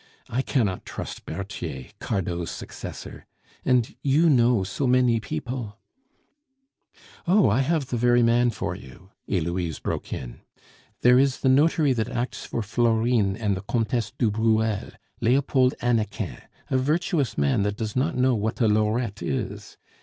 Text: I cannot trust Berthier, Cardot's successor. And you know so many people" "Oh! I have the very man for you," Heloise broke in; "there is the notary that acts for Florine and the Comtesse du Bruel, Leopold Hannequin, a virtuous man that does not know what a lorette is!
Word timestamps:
I 0.29 0.41
cannot 0.41 0.83
trust 0.83 1.27
Berthier, 1.27 1.89
Cardot's 1.99 2.49
successor. 2.49 3.27
And 3.63 3.95
you 4.01 4.31
know 4.31 4.63
so 4.63 4.87
many 4.87 5.19
people" 5.19 5.77
"Oh! 7.27 7.49
I 7.51 7.59
have 7.59 7.85
the 7.89 7.97
very 7.97 8.23
man 8.23 8.49
for 8.49 8.73
you," 8.73 9.11
Heloise 9.29 9.77
broke 9.77 10.11
in; 10.11 10.41
"there 11.01 11.19
is 11.19 11.41
the 11.41 11.49
notary 11.49 11.93
that 11.93 12.09
acts 12.09 12.45
for 12.47 12.63
Florine 12.63 13.35
and 13.37 13.55
the 13.55 13.61
Comtesse 13.61 14.11
du 14.17 14.31
Bruel, 14.31 14.89
Leopold 15.19 15.75
Hannequin, 15.81 16.37
a 16.71 16.79
virtuous 16.79 17.37
man 17.37 17.61
that 17.61 17.77
does 17.77 17.95
not 17.95 18.15
know 18.17 18.33
what 18.33 18.59
a 18.59 18.67
lorette 18.67 19.21
is! 19.21 19.77